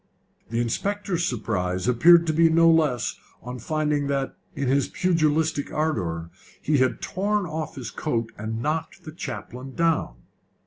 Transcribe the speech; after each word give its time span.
The 0.49 0.59
inspector's 0.59 1.27
surprise 1.27 1.87
appeared 1.87 2.25
to 2.25 2.33
be 2.33 2.49
no 2.49 2.67
less 2.71 3.19
on 3.43 3.59
finding 3.59 4.07
that, 4.07 4.35
in 4.55 4.67
his 4.67 4.87
pugilistic 4.87 5.71
ardour, 5.71 6.31
he 6.59 6.79
had 6.79 7.03
torn 7.03 7.45
off 7.45 7.75
his 7.75 7.91
coat 7.91 8.31
and 8.35 8.63
knocked 8.63 9.03
the 9.03 9.11
chaplain 9.11 9.75
down. 9.75 10.15